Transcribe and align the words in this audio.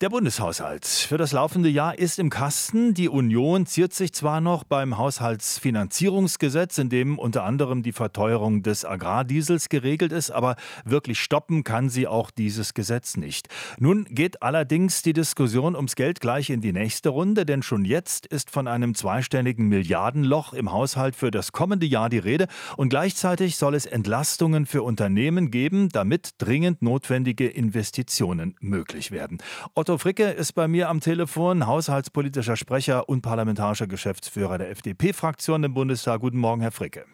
Der 0.00 0.08
Bundeshaushalt 0.08 0.86
für 0.86 1.18
das 1.18 1.32
laufende 1.32 1.68
Jahr 1.68 1.98
ist 1.98 2.18
im 2.18 2.30
Kasten. 2.30 2.94
Die 2.94 3.10
Union 3.10 3.66
ziert 3.66 3.92
sich 3.92 4.14
zwar 4.14 4.40
noch 4.40 4.64
beim 4.64 4.96
Haushaltsfinanzierungsgesetz, 4.96 6.78
in 6.78 6.88
dem 6.88 7.18
unter 7.18 7.44
anderem 7.44 7.82
die 7.82 7.92
Verteuerung 7.92 8.62
des 8.62 8.86
Agrardiesels 8.86 9.68
geregelt 9.68 10.10
ist, 10.10 10.30
aber 10.30 10.56
wirklich 10.86 11.20
stoppen 11.20 11.64
kann 11.64 11.90
sie 11.90 12.06
auch 12.06 12.30
dieses 12.30 12.72
Gesetz 12.72 13.18
nicht. 13.18 13.48
Nun 13.78 14.06
geht 14.06 14.42
allerdings 14.42 15.02
die 15.02 15.12
Diskussion 15.12 15.76
ums 15.76 15.96
Geld 15.96 16.22
gleich 16.22 16.48
in 16.48 16.62
die 16.62 16.72
nächste 16.72 17.10
Runde, 17.10 17.44
denn 17.44 17.62
schon 17.62 17.84
jetzt 17.84 18.24
ist 18.24 18.50
von 18.50 18.68
einem 18.68 18.94
zweistelligen 18.94 19.68
Milliardenloch 19.68 20.54
im 20.54 20.72
Haushalt 20.72 21.14
für 21.14 21.30
das 21.30 21.52
kommende 21.52 21.84
Jahr 21.84 22.08
die 22.08 22.16
Rede 22.16 22.46
und 22.78 22.88
gleichzeitig 22.88 23.58
soll 23.58 23.74
es 23.74 23.84
Entlastungen 23.84 24.64
für 24.64 24.82
Unternehmen 24.82 25.50
geben, 25.50 25.90
damit 25.90 26.36
dringend 26.38 26.80
notwendige 26.80 27.48
Investitionen 27.48 28.56
möglich 28.60 29.10
werden. 29.10 29.42
Otto 29.74 29.89
Otto 29.90 29.98
Fricke 29.98 30.30
ist 30.30 30.52
bei 30.52 30.68
mir 30.68 30.88
am 30.88 31.00
Telefon, 31.00 31.66
haushaltspolitischer 31.66 32.54
Sprecher 32.54 33.08
und 33.08 33.22
parlamentarischer 33.22 33.88
Geschäftsführer 33.88 34.56
der 34.56 34.70
FDP-Fraktion 34.70 35.64
im 35.64 35.74
Bundestag. 35.74 36.20
Guten 36.20 36.38
Morgen, 36.38 36.60
Herr 36.60 36.70
Fricke. 36.70 37.06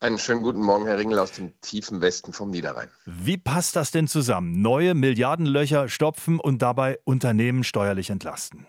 Einen 0.00 0.16
schönen 0.16 0.40
guten 0.40 0.62
Morgen, 0.62 0.86
Herr 0.86 0.96
Ringel 0.96 1.18
aus 1.18 1.32
dem 1.32 1.52
tiefen 1.60 2.00
Westen 2.00 2.32
vom 2.32 2.48
Niederrhein. 2.48 2.88
Wie 3.04 3.36
passt 3.36 3.76
das 3.76 3.90
denn 3.90 4.08
zusammen? 4.08 4.62
Neue 4.62 4.94
Milliardenlöcher 4.94 5.90
stopfen 5.90 6.40
und 6.40 6.62
dabei 6.62 6.98
Unternehmen 7.04 7.62
steuerlich 7.62 8.08
entlasten? 8.08 8.66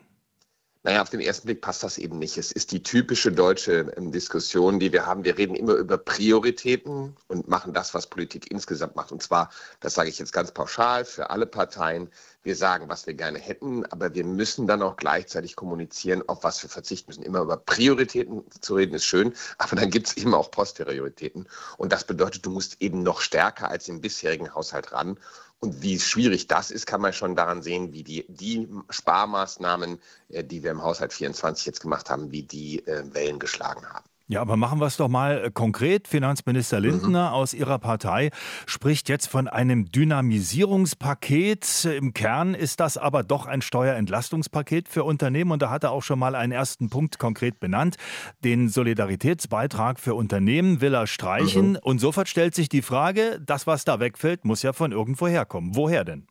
Naja, 0.90 1.04
auf 1.04 1.12
den 1.12 1.20
ersten 1.20 1.46
Blick 1.46 1.62
passt 1.62 1.84
das 1.84 2.00
eben 2.00 2.18
nicht. 2.18 2.36
Es 2.40 2.52
ist 2.52 2.72
die 2.72 2.82
typische 2.82 3.32
deutsche 3.32 3.94
ähm, 3.96 4.12
Diskussion, 4.12 4.80
die 4.80 4.92
wir 4.92 5.06
haben. 5.06 5.24
Wir 5.24 5.38
reden 5.38 5.54
immer 5.54 5.74
über 5.74 6.00
Prioritäten 6.00 7.16
und 7.28 7.48
machen 7.48 7.74
das, 7.76 7.94
was 7.94 8.08
Politik 8.08 8.50
insgesamt 8.50 8.96
macht. 8.96 9.12
Und 9.12 9.22
zwar, 9.22 9.52
das 9.82 9.94
sage 9.94 10.10
ich 10.10 10.18
jetzt 10.18 10.34
ganz 10.34 10.52
pauschal 10.52 11.06
für 11.06 11.30
alle 11.30 11.46
Parteien, 11.46 12.10
wir 12.42 12.56
sagen, 12.56 12.90
was 12.90 13.06
wir 13.06 13.14
gerne 13.14 13.38
hätten, 13.38 13.86
aber 13.86 14.16
wir 14.16 14.24
müssen 14.24 14.66
dann 14.66 14.82
auch 14.82 14.96
gleichzeitig 14.96 15.56
kommunizieren, 15.56 16.24
auf 16.28 16.44
was 16.44 16.64
wir 16.64 16.72
verzichten 16.72 17.12
müssen. 17.12 17.22
Immer 17.22 17.42
über 17.42 17.58
Prioritäten 17.58 18.44
zu 18.60 18.74
reden 18.74 18.96
ist 18.96 19.06
schön, 19.06 19.34
aber 19.60 19.76
dann 19.76 19.92
gibt 19.92 20.08
es 20.08 20.18
eben 20.18 20.34
auch 20.34 20.50
Posterioritäten. 20.50 21.48
Und 21.78 21.94
das 21.94 22.04
bedeutet, 22.04 22.48
du 22.48 22.50
musst 22.50 22.82
eben 22.82 23.04
noch 23.04 23.22
stärker 23.22 23.70
als 23.70 23.88
im 23.90 24.02
bisherigen 24.02 24.56
Haushalt 24.56 24.92
ran. 24.92 25.20
Und 25.62 25.82
wie 25.82 26.00
schwierig 26.00 26.48
das 26.48 26.72
ist, 26.72 26.86
kann 26.86 27.02
man 27.02 27.12
schon 27.12 27.36
daran 27.36 27.62
sehen, 27.62 27.92
wie 27.92 28.04
die, 28.04 28.26
die 28.30 28.70
Sparmaßnahmen, 28.90 30.00
äh, 30.30 30.44
die 30.44 30.64
wir 30.64 30.72
im 30.72 30.84
Haushalt 30.84 31.12
24 31.14 31.66
jetzt 31.66 31.82
gemacht 31.82 32.10
haben, 32.10 32.32
wie 32.32 32.44
die 32.44 32.86
äh, 32.88 33.14
Wellen 33.14 33.40
geschlagen 33.40 33.86
haben. 33.88 34.06
Ja, 34.32 34.42
aber 34.42 34.58
machen 34.58 34.80
wir 34.80 34.86
es 34.86 34.96
doch 34.96 35.08
mal 35.08 35.50
konkret. 35.50 36.08
Finanzminister 36.08 36.80
Lindner 36.80 37.30
mhm. 37.30 37.34
aus 37.34 37.56
Ihrer 37.56 37.80
Partei 37.80 38.30
spricht 38.68 39.10
jetzt 39.10 39.26
von 39.26 39.48
einem 39.48 39.92
Dynamisierungspaket. 39.92 41.86
Im 41.86 42.14
Kern 42.14 42.54
ist 42.54 42.80
das 42.80 43.00
aber 43.00 43.24
doch 43.24 43.48
ein 43.48 43.64
Steuerentlastungspaket 43.64 44.88
für 44.88 45.04
Unternehmen. 45.04 45.50
Und 45.50 45.64
da 45.64 45.72
hat 45.72 45.84
er 45.84 45.90
auch 45.90 46.04
schon 46.04 46.20
mal 46.20 46.36
einen 46.36 46.52
ersten 46.52 46.92
Punkt 46.92 47.18
konkret 47.18 47.60
benannt. 47.60 47.96
Den 48.44 48.70
Solidaritätsbeitrag 48.70 50.00
für 50.00 50.14
Unternehmen 50.14 50.80
will 50.80 50.94
er 50.94 51.08
streichen. 51.08 51.72
Mhm. 51.72 51.80
Und 51.82 51.98
sofort 51.98 52.30
stellt 52.30 52.54
sich 52.54 52.70
die 52.70 52.84
Frage, 52.84 53.42
das, 53.44 53.66
was 53.66 53.84
da 53.84 54.00
wegfällt, 54.00 54.46
muss 54.46 54.62
ja 54.62 54.74
von 54.74 54.92
irgendwo 54.92 55.28
herkommen. 55.28 55.76
Woher 55.76 56.06
denn? 56.06 56.28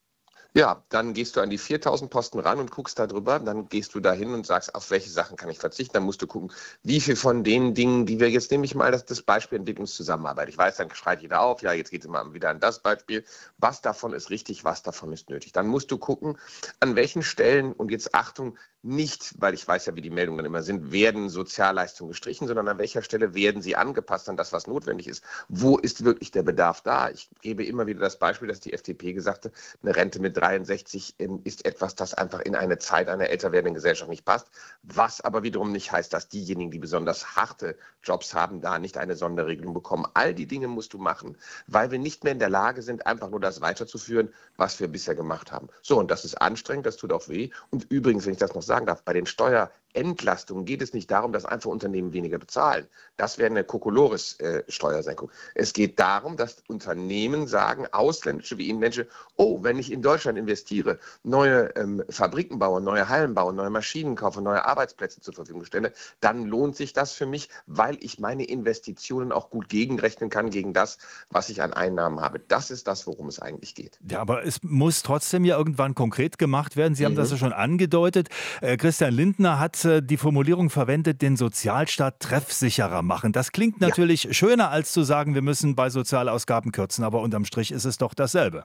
Ja, 0.58 0.82
dann 0.88 1.12
gehst 1.14 1.36
du 1.36 1.40
an 1.40 1.50
die 1.50 1.56
4000 1.56 2.10
Posten 2.10 2.40
ran 2.40 2.58
und 2.58 2.72
guckst 2.72 2.98
da 2.98 3.06
drüber. 3.06 3.38
Dann 3.38 3.68
gehst 3.68 3.94
du 3.94 4.00
da 4.00 4.12
hin 4.12 4.34
und 4.34 4.44
sagst, 4.44 4.74
auf 4.74 4.90
welche 4.90 5.08
Sachen 5.08 5.36
kann 5.36 5.48
ich 5.50 5.58
verzichten. 5.60 5.92
Dann 5.92 6.02
musst 6.02 6.20
du 6.20 6.26
gucken, 6.26 6.50
wie 6.82 7.00
viel 7.00 7.14
von 7.14 7.44
den 7.44 7.74
Dingen, 7.74 8.06
die 8.06 8.18
wir 8.18 8.28
jetzt 8.28 8.50
nehme 8.50 8.64
ich 8.64 8.74
mal 8.74 8.90
das, 8.90 9.04
das 9.04 9.22
Beispiel 9.22 9.58
Entwicklungszusammenarbeit. 9.58 10.48
Ich 10.48 10.58
weiß, 10.58 10.78
dann 10.78 10.92
schreit 10.92 11.22
jeder 11.22 11.42
auf, 11.42 11.62
ja, 11.62 11.72
jetzt 11.74 11.92
geht 11.92 12.02
es 12.02 12.08
mal 12.08 12.34
wieder 12.34 12.50
an 12.50 12.58
das 12.58 12.80
Beispiel. 12.80 13.24
Was 13.58 13.82
davon 13.82 14.12
ist 14.12 14.30
richtig, 14.30 14.64
was 14.64 14.82
davon 14.82 15.12
ist 15.12 15.30
nötig. 15.30 15.52
Dann 15.52 15.68
musst 15.68 15.92
du 15.92 15.98
gucken, 15.98 16.36
an 16.80 16.96
welchen 16.96 17.22
Stellen, 17.22 17.72
und 17.72 17.92
jetzt 17.92 18.12
Achtung, 18.16 18.58
nicht, 18.82 19.34
weil 19.38 19.54
ich 19.54 19.66
weiß 19.66 19.86
ja, 19.86 19.96
wie 19.96 20.00
die 20.00 20.10
Meldungen 20.10 20.38
dann 20.38 20.46
immer 20.46 20.62
sind, 20.62 20.92
werden 20.92 21.28
Sozialleistungen 21.28 22.10
gestrichen, 22.10 22.46
sondern 22.46 22.68
an 22.68 22.78
welcher 22.78 23.02
Stelle 23.02 23.34
werden 23.34 23.60
sie 23.60 23.76
angepasst 23.76 24.28
an 24.28 24.36
das, 24.36 24.52
was 24.52 24.66
notwendig 24.66 25.08
ist. 25.08 25.24
Wo 25.48 25.78
ist 25.78 26.04
wirklich 26.04 26.30
der 26.30 26.42
Bedarf 26.42 26.80
da? 26.82 27.10
Ich 27.10 27.28
gebe 27.42 27.64
immer 27.64 27.86
wieder 27.86 28.00
das 28.00 28.18
Beispiel, 28.18 28.48
dass 28.48 28.60
die 28.60 28.72
FDP 28.72 29.12
gesagt 29.12 29.46
hat, 29.46 29.52
eine 29.82 29.96
Rente 29.96 30.20
mit 30.20 30.36
63 30.48 31.16
ähm, 31.18 31.40
ist 31.44 31.64
etwas, 31.64 31.94
das 31.94 32.14
einfach 32.14 32.40
in 32.40 32.54
eine 32.54 32.78
Zeit 32.78 33.08
einer 33.08 33.28
älter 33.28 33.52
werdenden 33.52 33.74
Gesellschaft 33.74 34.10
nicht 34.10 34.24
passt. 34.24 34.48
Was 34.82 35.20
aber 35.20 35.42
wiederum 35.42 35.72
nicht 35.72 35.92
heißt, 35.92 36.12
dass 36.12 36.28
diejenigen, 36.28 36.70
die 36.70 36.78
besonders 36.78 37.36
harte 37.36 37.76
Jobs 38.02 38.34
haben, 38.34 38.60
da 38.60 38.78
nicht 38.78 38.96
eine 38.96 39.16
Sonderregelung 39.16 39.74
bekommen. 39.74 40.06
All 40.14 40.34
die 40.34 40.46
Dinge 40.46 40.68
musst 40.68 40.92
du 40.94 40.98
machen, 40.98 41.36
weil 41.66 41.90
wir 41.90 41.98
nicht 41.98 42.24
mehr 42.24 42.32
in 42.32 42.38
der 42.38 42.48
Lage 42.48 42.82
sind, 42.82 43.06
einfach 43.06 43.30
nur 43.30 43.40
das 43.40 43.60
weiterzuführen, 43.60 44.32
was 44.56 44.80
wir 44.80 44.88
bisher 44.88 45.14
gemacht 45.14 45.52
haben. 45.52 45.68
So, 45.82 45.98
und 45.98 46.10
das 46.10 46.24
ist 46.24 46.40
anstrengend, 46.40 46.86
das 46.86 46.96
tut 46.96 47.12
auch 47.12 47.28
weh. 47.28 47.50
Und 47.70 47.86
übrigens, 47.90 48.26
wenn 48.26 48.32
ich 48.32 48.38
das 48.38 48.54
noch 48.54 48.62
sagen 48.62 48.86
darf, 48.86 49.02
bei 49.02 49.12
den 49.12 49.26
Steuer 49.26 49.70
Entlastungen 49.94 50.64
geht 50.64 50.82
es 50.82 50.92
nicht 50.92 51.10
darum, 51.10 51.32
dass 51.32 51.44
einfach 51.44 51.70
Unternehmen 51.70 52.12
weniger 52.12 52.38
bezahlen. 52.38 52.86
Das 53.16 53.38
wäre 53.38 53.50
eine 53.50 53.64
Kokolores-Steuersenkung. 53.64 55.30
Es 55.54 55.72
geht 55.72 55.98
darum, 55.98 56.36
dass 56.36 56.62
Unternehmen 56.68 57.46
sagen, 57.46 57.86
ausländische 57.90 58.58
wie 58.58 58.68
inländische, 58.68 59.08
oh, 59.36 59.62
wenn 59.62 59.78
ich 59.78 59.90
in 59.90 60.02
Deutschland 60.02 60.38
investiere, 60.38 60.98
neue 61.22 61.74
ähm, 61.76 62.04
Fabriken 62.08 62.58
baue, 62.58 62.80
neue 62.80 63.08
Hallen 63.08 63.34
baue, 63.34 63.52
neue 63.52 63.70
Maschinen 63.70 64.14
kaufe, 64.14 64.42
neue 64.42 64.64
Arbeitsplätze 64.64 65.20
zur 65.20 65.34
Verfügung 65.34 65.64
stelle, 65.64 65.92
dann 66.20 66.44
lohnt 66.44 66.76
sich 66.76 66.92
das 66.92 67.12
für 67.12 67.26
mich, 67.26 67.48
weil 67.66 67.96
ich 68.00 68.18
meine 68.18 68.44
Investitionen 68.44 69.32
auch 69.32 69.50
gut 69.50 69.68
gegenrechnen 69.68 70.30
kann 70.30 70.50
gegen 70.50 70.72
das, 70.72 70.98
was 71.30 71.48
ich 71.48 71.62
an 71.62 71.72
Einnahmen 71.72 72.20
habe. 72.20 72.40
Das 72.40 72.70
ist 72.70 72.86
das, 72.86 73.06
worum 73.06 73.28
es 73.28 73.40
eigentlich 73.40 73.74
geht. 73.74 73.98
Ja, 74.08 74.20
aber 74.20 74.44
es 74.44 74.62
muss 74.62 75.02
trotzdem 75.02 75.44
ja 75.44 75.56
irgendwann 75.56 75.94
konkret 75.94 76.38
gemacht 76.38 76.76
werden. 76.76 76.94
Sie 76.94 77.04
haben 77.04 77.12
mhm. 77.12 77.16
das 77.16 77.30
ja 77.30 77.36
schon 77.36 77.52
angedeutet. 77.52 78.28
Äh, 78.60 78.76
Christian 78.76 79.14
Lindner 79.14 79.58
hat 79.58 79.77
die 79.84 80.16
Formulierung 80.16 80.70
verwendet, 80.70 81.22
den 81.22 81.36
Sozialstaat 81.36 82.20
treffsicherer 82.20 83.02
machen. 83.02 83.32
Das 83.32 83.52
klingt 83.52 83.80
natürlich 83.80 84.24
ja. 84.24 84.32
schöner, 84.32 84.70
als 84.70 84.92
zu 84.92 85.02
sagen, 85.02 85.34
wir 85.34 85.42
müssen 85.42 85.74
bei 85.74 85.90
Sozialausgaben 85.90 86.72
kürzen, 86.72 87.04
aber 87.04 87.20
unterm 87.20 87.44
Strich 87.44 87.72
ist 87.72 87.84
es 87.84 87.98
doch 87.98 88.14
dasselbe. 88.14 88.64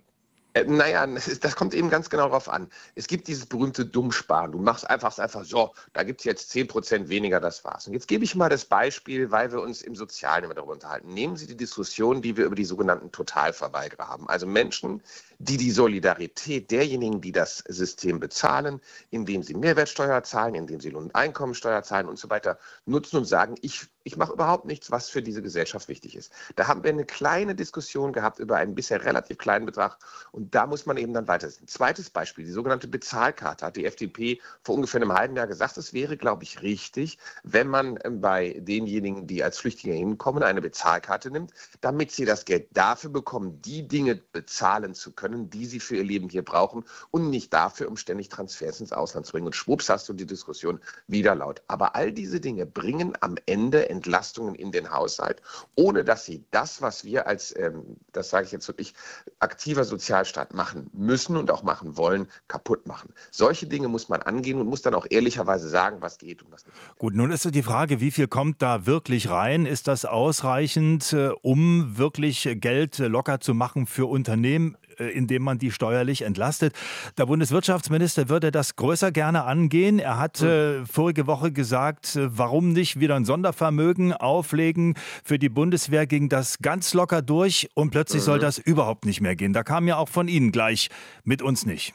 Äh, 0.54 0.66
naja, 0.66 1.08
das 1.08 1.56
kommt 1.56 1.74
eben 1.74 1.90
ganz 1.90 2.10
genau 2.10 2.28
darauf 2.28 2.48
an. 2.48 2.70
Es 2.96 3.08
gibt 3.08 3.28
dieses 3.28 3.46
berühmte 3.46 3.86
Dummsparen. 3.86 4.52
Du 4.52 4.60
machst 4.60 4.88
einfach, 4.90 5.18
einfach 5.18 5.44
so, 5.46 5.74
da 5.94 6.04
gibt 6.04 6.22
es 6.22 6.26
jetzt 6.26 6.52
10% 6.52 7.10
weniger, 7.10 7.40
das 7.40 7.64
war's. 7.64 7.88
Und 7.88 7.94
jetzt 7.94 8.08
gebe 8.08 8.24
ich 8.24 8.36
mal 8.36 8.50
das 8.50 8.66
Beispiel, 8.66 9.32
weil 9.32 9.52
wir 9.52 9.62
uns 9.62 9.82
im 9.82 9.96
Sozialen 9.96 10.46
immer 10.46 10.54
darüber 10.54 10.74
unterhalten. 10.74 11.14
Nehmen 11.14 11.38
Sie 11.38 11.48
die 11.48 11.58
Diskussion, 11.58 12.22
die 12.22 12.38
wir 12.38 12.46
über 12.46 12.56
die 12.56 12.66
sogenannten 12.66 13.12
Totalverweigerer 13.12 14.08
haben. 14.08 14.30
Also 14.30 14.46
Menschen, 14.46 15.02
die 15.40 15.58
die 15.58 15.72
Solidarität 15.72 16.70
derjenigen, 16.70 17.20
die 17.20 17.32
das 17.32 17.64
System 17.68 18.20
bezahlen, 18.20 18.80
indem 19.10 19.44
sie 19.44 19.56
Mehrwertsteuer 19.56 20.24
zahlen, 20.24 20.56
indem 20.56 20.80
sie 20.80 20.92
Lohn- 20.92 21.06
und 21.06 21.16
Einkommensteuer 21.16 21.84
zahlen 21.84 22.08
und 22.08 22.20
so 22.20 22.30
weiter, 22.30 22.60
nutzen 22.86 23.18
und 23.18 23.26
sagen, 23.26 23.56
ich, 23.62 23.88
ich 24.04 24.18
mache 24.18 24.34
überhaupt 24.34 24.66
nichts, 24.66 24.92
was 24.92 25.10
für 25.10 25.22
diese 25.22 25.42
Gesellschaft 25.42 25.88
wichtig 25.88 26.16
ist. 26.16 26.32
Da 26.56 26.68
haben 26.68 26.84
wir 26.84 26.92
eine 26.92 27.06
kleine 27.06 27.56
Diskussion 27.56 28.12
gehabt 28.12 28.40
über 28.40 28.58
einen 28.58 28.76
bisher 28.76 29.04
relativ 29.04 29.38
kleinen 29.38 29.66
Betrag 29.66 29.98
und 30.32 30.54
da 30.54 30.68
muss 30.68 30.86
man 30.86 30.98
eben 30.98 31.14
dann 31.14 31.28
weiter. 31.28 31.50
Zweites 31.50 32.10
Beispiel, 32.10 32.46
die 32.46 32.52
sogenannte 32.52 32.88
Bezahlkarte 32.88 33.66
hat 33.66 33.76
die 33.78 33.86
FDP 33.86 34.42
vor 34.62 34.76
ungefähr 34.76 35.02
einem 35.02 35.14
halben 35.14 35.36
Jahr 35.36 35.48
gesagt, 35.48 35.78
es 35.78 35.94
wäre, 35.94 36.18
glaube 36.18 36.44
ich, 36.44 36.62
richtig, 36.62 37.18
wenn 37.44 37.68
man 37.68 37.98
ähm, 38.04 38.20
bei 38.20 38.60
denjenigen, 38.60 39.28
die 39.28 39.44
als 39.44 39.58
Flüchtlinge 39.58 39.96
hinkommen, 39.96 40.44
eine 40.44 40.62
Bezahlkarte 40.62 41.32
nimmt, 41.32 41.52
damit 41.82 42.12
sie 42.12 42.26
das 42.26 42.46
Geld 42.46 42.68
dafür 42.74 43.10
bekommen, 43.10 43.62
die 43.62 43.88
Dinge 43.88 44.16
bezahlen 44.16 44.94
zu 44.94 45.14
können, 45.14 45.50
die 45.50 45.66
sie 45.66 45.80
für 45.80 45.96
ihr 45.96 46.04
Leben 46.04 46.30
hier 46.30 46.44
brauchen 46.44 46.84
und 47.12 47.30
nicht 47.30 47.54
dafür, 47.54 47.88
um 47.88 47.98
ständig 47.98 48.30
Transfers 48.30 48.82
ins 48.82 48.92
Ausland 48.92 49.26
zu 49.26 49.32
bringen. 49.32 49.48
Und 49.48 49.56
schwupps 49.56 49.90
hast 49.90 50.10
du 50.10 50.14
die 50.14 50.26
Diskussion 50.26 50.80
wieder 51.08 51.36
laut. 51.36 51.62
Aber 51.68 51.96
all 51.96 52.12
diese 52.12 52.40
Dinge 52.40 52.66
bringen 52.66 53.14
am 53.22 53.36
Ende 53.46 53.93
Entlastungen 53.94 54.56
in 54.56 54.72
den 54.72 54.92
Haushalt, 54.92 55.42
ohne 55.76 56.04
dass 56.04 56.26
sie 56.26 56.44
das, 56.52 56.82
was 56.82 57.06
wir 57.06 57.28
als, 57.28 57.56
ähm, 57.58 57.98
das 58.12 58.30
sage 58.30 58.46
ich 58.46 58.52
jetzt 58.52 58.68
wirklich, 58.68 58.94
aktiver 59.40 59.84
Sozialstaat 59.84 60.54
machen 60.54 60.90
müssen 60.94 61.38
und 61.38 61.52
auch 61.52 61.64
machen 61.64 61.96
wollen, 61.96 62.28
kaputt 62.48 62.88
machen. 62.88 63.14
Solche 63.32 63.68
Dinge 63.68 63.88
muss 63.88 64.10
man 64.10 64.22
angehen 64.22 64.60
und 64.60 64.68
muss 64.68 64.82
dann 64.82 64.96
auch 64.96 65.06
ehrlicherweise 65.10 65.70
sagen, 65.70 65.98
was 66.02 66.18
geht 66.18 66.42
und 66.44 66.52
was 66.52 66.66
nicht. 66.66 66.76
Gut, 66.98 67.14
nun 67.14 67.32
ist 67.32 67.44
die 67.54 67.64
Frage, 67.64 68.00
wie 68.00 68.12
viel 68.12 68.28
kommt 68.28 68.62
da 68.62 68.86
wirklich 68.86 69.30
rein? 69.30 69.66
Ist 69.66 69.88
das 69.88 70.06
ausreichend, 70.06 71.14
äh, 71.14 71.30
um 71.42 71.98
wirklich 71.98 72.50
Geld 72.56 72.98
locker 72.98 73.40
zu 73.40 73.54
machen 73.54 73.86
für 73.86 74.08
Unternehmen? 74.08 74.78
Äh, 75.00 75.10
indem 75.10 75.44
man 75.44 75.58
die 75.58 75.72
steuerlich 75.72 76.24
entlastet. 76.24 76.74
Der 77.18 77.26
Bundeswirtschaftsminister 77.26 78.30
würde 78.30 78.52
das 78.52 78.76
größer 78.76 79.12
gerne 79.12 79.44
angehen. 79.44 80.00
Er 80.00 80.20
hat 80.20 80.42
äh, 80.42 80.86
vorige 80.86 81.28
Woche 81.28 81.52
gesagt, 81.52 82.16
äh, 82.16 82.38
warum 82.38 82.74
nicht 82.74 83.00
wieder 83.00 83.16
ein 83.16 83.26
Sondervermögen 83.26 84.14
auflegen 84.14 84.96
für 85.24 85.40
die 85.40 85.50
Bundeswehr, 85.50 86.06
ging 86.06 86.30
das 86.30 86.60
ganz 86.60 86.94
locker 86.94 87.22
durch 87.22 87.70
und 87.74 87.92
plötzlich 87.92 88.22
mhm. 88.24 88.26
soll 88.26 88.40
das 88.40 88.58
überhaupt 88.58 89.06
nicht 89.06 89.22
mehr 89.22 89.36
gehen. 89.36 89.54
Da 89.54 89.64
kam 89.64 89.88
ja 89.88 89.98
auch 89.98 90.10
von 90.10 90.28
Ihnen 90.28 90.52
gleich, 90.52 90.90
mit 91.24 91.42
uns 91.42 91.66
nicht. 91.66 91.94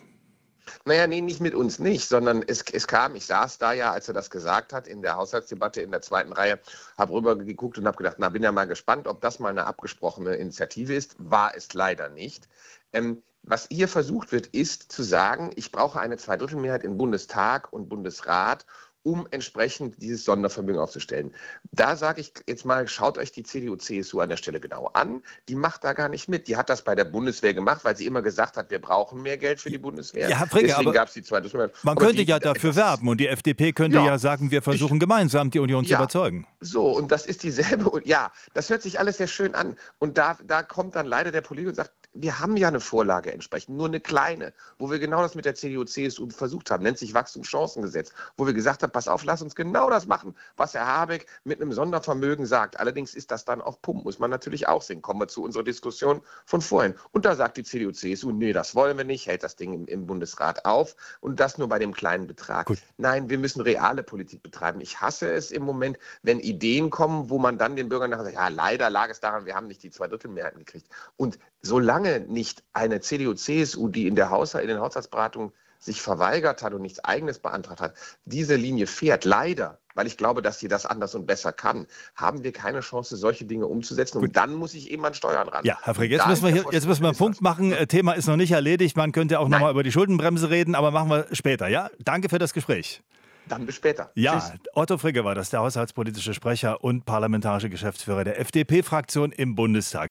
Naja, 0.84 1.06
nee, 1.06 1.20
nicht 1.20 1.40
mit 1.40 1.54
uns 1.54 1.78
nicht, 1.78 2.08
sondern 2.08 2.42
es, 2.46 2.62
es 2.72 2.86
kam, 2.86 3.14
ich 3.14 3.26
saß 3.26 3.58
da 3.58 3.72
ja, 3.72 3.92
als 3.92 4.08
er 4.08 4.14
das 4.14 4.30
gesagt 4.30 4.72
hat, 4.72 4.88
in 4.88 5.02
der 5.02 5.16
Haushaltsdebatte 5.16 5.80
in 5.82 5.90
der 5.90 6.02
zweiten 6.02 6.32
Reihe, 6.32 6.58
habe 6.96 7.12
rübergeguckt 7.12 7.78
und 7.78 7.86
habe 7.86 7.96
gedacht, 7.96 8.16
na, 8.18 8.28
bin 8.28 8.42
ja 8.42 8.52
mal 8.52 8.66
gespannt, 8.66 9.06
ob 9.06 9.20
das 9.20 9.38
mal 9.38 9.50
eine 9.50 9.66
abgesprochene 9.66 10.36
Initiative 10.36 10.94
ist. 10.94 11.16
War 11.18 11.54
es 11.56 11.72
leider 11.74 12.08
nicht. 12.08 12.48
Ähm, 12.92 13.22
Was 13.42 13.68
hier 13.70 13.88
versucht 13.88 14.32
wird, 14.32 14.48
ist 14.48 14.90
zu 14.92 15.02
sagen, 15.02 15.52
ich 15.56 15.72
brauche 15.72 16.00
eine 16.00 16.16
Zweidrittelmehrheit 16.18 16.84
in 16.84 16.98
Bundestag 16.98 17.72
und 17.72 17.88
Bundesrat, 17.88 18.66
um 19.08 19.26
entsprechend 19.30 20.02
dieses 20.02 20.24
Sondervermögen 20.24 20.78
aufzustellen. 20.78 21.32
Da 21.72 21.96
sage 21.96 22.20
ich 22.20 22.32
jetzt 22.46 22.66
mal, 22.66 22.86
schaut 22.88 23.16
euch 23.16 23.32
die 23.32 23.42
CDU, 23.42 23.76
CSU 23.76 24.20
an 24.20 24.28
der 24.28 24.36
Stelle 24.36 24.60
genau 24.60 24.90
an. 24.92 25.22
Die 25.48 25.54
macht 25.54 25.82
da 25.82 25.94
gar 25.94 26.10
nicht 26.10 26.28
mit. 26.28 26.46
Die 26.46 26.58
hat 26.58 26.68
das 26.68 26.82
bei 26.82 26.94
der 26.94 27.04
Bundeswehr 27.04 27.54
gemacht, 27.54 27.84
weil 27.84 27.96
sie 27.96 28.04
immer 28.04 28.20
gesagt 28.20 28.58
hat, 28.58 28.70
wir 28.70 28.80
brauchen 28.80 29.22
mehr 29.22 29.38
Geld 29.38 29.60
für 29.62 29.70
die 29.70 29.78
Bundeswehr. 29.78 30.28
Ja, 30.28 30.44
Fricke, 30.44 30.66
Deswegen 30.66 30.92
gab 30.92 31.08
es 31.08 31.14
die 31.14 31.22
zweite. 31.22 31.48
Man 31.56 31.70
aber 31.82 31.94
könnte 31.94 32.24
die, 32.24 32.30
ja 32.30 32.38
dafür 32.38 32.76
werben 32.76 33.08
und 33.08 33.18
die 33.18 33.28
FDP 33.28 33.72
könnte 33.72 33.96
ja, 33.96 34.04
ja 34.04 34.18
sagen, 34.18 34.50
wir 34.50 34.60
versuchen 34.60 34.94
ich, 34.96 35.00
gemeinsam 35.00 35.50
die 35.50 35.60
Union 35.60 35.84
ja, 35.84 35.88
zu 35.88 36.02
überzeugen. 36.02 36.46
So, 36.60 36.90
und 36.90 37.10
das 37.10 37.24
ist 37.26 37.42
dieselbe. 37.42 37.78
Ja, 38.04 38.32
das 38.54 38.70
hört 38.70 38.82
sich 38.82 38.98
alles 39.00 39.16
sehr 39.16 39.26
schön 39.26 39.54
an. 39.54 39.76
Und 39.98 40.18
da, 40.18 40.38
da 40.46 40.62
kommt 40.62 40.94
dann 40.94 41.06
leider 41.06 41.30
der 41.30 41.40
Politiker 41.40 41.70
und 41.70 41.74
sagt, 41.74 41.92
wir 42.22 42.40
haben 42.40 42.56
ja 42.56 42.68
eine 42.68 42.80
Vorlage 42.80 43.32
entsprechend, 43.32 43.76
nur 43.76 43.86
eine 43.86 44.00
kleine, 44.00 44.52
wo 44.78 44.90
wir 44.90 44.98
genau 44.98 45.22
das 45.22 45.34
mit 45.34 45.44
der 45.44 45.54
CDU, 45.54 45.84
CSU 45.84 46.28
versucht 46.30 46.70
haben, 46.70 46.82
nennt 46.82 46.98
sich 46.98 47.14
Wachstumschancengesetz, 47.14 48.12
wo 48.36 48.46
wir 48.46 48.52
gesagt 48.52 48.82
haben, 48.82 48.90
pass 48.90 49.08
auf, 49.08 49.24
lass 49.24 49.40
uns 49.40 49.54
genau 49.54 49.88
das 49.88 50.06
machen, 50.06 50.34
was 50.56 50.74
Herr 50.74 50.86
Habeck 50.86 51.26
mit 51.44 51.60
einem 51.60 51.72
Sondervermögen 51.72 52.46
sagt. 52.46 52.78
Allerdings 52.80 53.14
ist 53.14 53.30
das 53.30 53.44
dann 53.44 53.60
auf 53.60 53.80
Pump, 53.82 54.04
muss 54.04 54.18
man 54.18 54.30
natürlich 54.30 54.66
auch 54.66 54.82
sehen. 54.82 55.02
Kommen 55.02 55.20
wir 55.20 55.28
zu 55.28 55.42
unserer 55.42 55.62
Diskussion 55.62 56.20
von 56.44 56.60
vorhin. 56.60 56.94
Und 57.12 57.24
da 57.24 57.36
sagt 57.36 57.56
die 57.56 57.64
CDU, 57.64 57.92
CSU, 57.92 58.32
nee, 58.32 58.52
das 58.52 58.74
wollen 58.74 58.96
wir 58.96 59.04
nicht, 59.04 59.26
hält 59.26 59.42
das 59.42 59.56
Ding 59.56 59.72
im, 59.72 59.86
im 59.86 60.06
Bundesrat 60.06 60.64
auf 60.64 60.96
und 61.20 61.38
das 61.38 61.58
nur 61.58 61.68
bei 61.68 61.78
dem 61.78 61.92
kleinen 61.94 62.26
Betrag. 62.26 62.66
Gut. 62.66 62.78
Nein, 62.96 63.30
wir 63.30 63.38
müssen 63.38 63.60
reale 63.60 64.02
Politik 64.02 64.42
betreiben. 64.42 64.80
Ich 64.80 65.00
hasse 65.00 65.30
es 65.30 65.50
im 65.52 65.62
Moment, 65.62 65.98
wenn 66.22 66.40
Ideen 66.40 66.90
kommen, 66.90 67.30
wo 67.30 67.38
man 67.38 67.58
dann 67.58 67.76
den 67.76 67.88
Bürgern 67.88 68.10
nachher 68.10 68.24
sagt, 68.24 68.36
ja, 68.36 68.48
leider 68.48 68.90
lag 68.90 69.08
es 69.08 69.20
daran, 69.20 69.46
wir 69.46 69.54
haben 69.54 69.68
nicht 69.68 69.82
die 69.82 69.90
Zweidrittelmehrheiten 69.90 70.58
gekriegt. 70.58 70.88
Und 71.16 71.38
solange 71.62 72.07
nicht 72.20 72.62
eine 72.72 73.00
CDU, 73.00 73.34
CSU, 73.34 73.88
die 73.88 74.06
in, 74.06 74.14
der 74.14 74.30
Haushalt, 74.30 74.64
in 74.64 74.68
den 74.68 74.80
Haushaltsberatungen 74.80 75.52
sich 75.78 76.02
verweigert 76.02 76.62
hat 76.62 76.74
und 76.74 76.82
nichts 76.82 77.02
Eigenes 77.04 77.38
beantragt 77.38 77.80
hat, 77.80 77.94
diese 78.24 78.56
Linie 78.56 78.86
fährt, 78.86 79.24
leider, 79.24 79.78
weil 79.94 80.06
ich 80.06 80.16
glaube, 80.16 80.42
dass 80.42 80.58
sie 80.58 80.68
das 80.68 80.86
anders 80.86 81.14
und 81.14 81.26
besser 81.26 81.52
kann, 81.52 81.86
haben 82.16 82.42
wir 82.42 82.52
keine 82.52 82.80
Chance, 82.80 83.16
solche 83.16 83.44
Dinge 83.44 83.66
umzusetzen. 83.66 84.18
Gut. 84.18 84.28
Und 84.28 84.36
dann 84.36 84.54
muss 84.54 84.74
ich 84.74 84.90
eben 84.90 85.04
an 85.04 85.14
Steuern 85.14 85.48
ran. 85.48 85.64
Ja, 85.64 85.78
Herr 85.82 85.94
Frick, 85.94 86.10
jetzt 86.10 86.26
müssen 86.26 86.44
wir, 86.44 86.52
hier, 86.52 86.64
jetzt 86.72 86.86
müssen 86.86 87.02
wir 87.02 87.08
einen 87.08 87.18
Punkt 87.18 87.40
machen. 87.40 87.72
Äh, 87.72 87.86
Thema 87.86 88.12
ist 88.12 88.26
noch 88.26 88.36
nicht 88.36 88.52
erledigt. 88.52 88.96
Man 88.96 89.12
könnte 89.12 89.38
auch 89.38 89.48
nochmal 89.48 89.70
über 89.70 89.82
die 89.82 89.92
Schuldenbremse 89.92 90.50
reden, 90.50 90.74
aber 90.74 90.90
machen 90.90 91.10
wir 91.10 91.26
später. 91.32 91.68
Ja, 91.68 91.90
danke 92.00 92.28
für 92.28 92.38
das 92.38 92.52
Gespräch. 92.52 93.02
Dann 93.46 93.64
bis 93.64 93.76
später. 93.76 94.10
Ja, 94.14 94.38
Tschüss. 94.38 94.52
Otto 94.74 94.98
Frigge 94.98 95.24
war 95.24 95.34
das, 95.34 95.50
der 95.50 95.60
haushaltspolitische 95.60 96.34
Sprecher 96.34 96.84
und 96.84 97.06
parlamentarische 97.06 97.70
Geschäftsführer 97.70 98.24
der 98.24 98.38
FDP-Fraktion 98.40 99.32
im 99.32 99.54
Bundestag. 99.54 100.10